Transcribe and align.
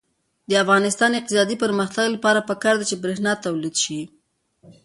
د 0.49 0.51
افغانستان 0.63 1.09
د 1.11 1.15
اقتصادي 1.19 1.55
پرمختګ 1.63 2.05
لپاره 2.15 2.45
پکار 2.49 2.75
ده 2.79 2.85
چې 2.89 2.95
برښنا 3.03 3.33
تولید 3.45 3.75
شي. 3.83 4.01